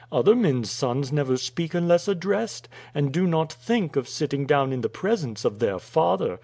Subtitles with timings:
[0.11, 4.81] Other men's sons never speak unless addressed, and do not think of sitting down in
[4.81, 6.39] the presence of their father.